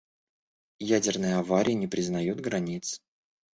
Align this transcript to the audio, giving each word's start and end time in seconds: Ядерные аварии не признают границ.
Ядерные 0.79 1.35
аварии 1.35 1.73
не 1.73 1.85
признают 1.87 2.39
границ. 2.39 3.03